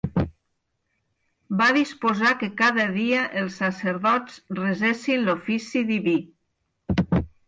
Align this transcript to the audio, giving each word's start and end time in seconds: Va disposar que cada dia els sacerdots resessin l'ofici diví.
Va 1.57 1.65
disposar 1.75 2.31
que 2.43 2.49
cada 2.61 2.85
dia 2.95 3.25
els 3.41 3.57
sacerdots 3.63 4.39
resessin 4.61 5.27
l'ofici 5.29 5.85
diví. 5.91 6.15